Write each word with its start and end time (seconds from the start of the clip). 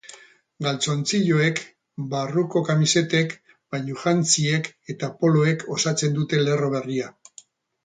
Galtzontziloek, 0.67 1.61
barruko 2.13 2.63
kamisetek, 2.71 3.37
bainujantziek 3.75 4.73
eta 4.95 5.13
poloek 5.23 5.69
osatzen 5.79 6.19
dute 6.19 6.43
lerro 6.49 6.75
berria. 6.77 7.15